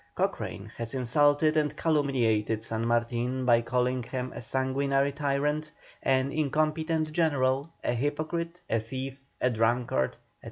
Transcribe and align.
Cochrane 0.15 0.71
has 0.77 0.95
insulted 0.95 1.55
and 1.55 1.75
calumniated 1.77 2.63
San 2.63 2.87
Martin 2.87 3.45
by 3.45 3.61
calling 3.61 4.01
him 4.01 4.33
a 4.33 4.41
sanguinary 4.41 5.11
tyrant, 5.11 5.71
an 6.01 6.31
incompetent 6.31 7.11
general, 7.11 7.71
a 7.83 7.93
hypocrite, 7.93 8.59
a 8.67 8.79
thief, 8.79 9.23
a 9.41 9.51
drunkard, 9.51 10.13
&c. 10.13 10.17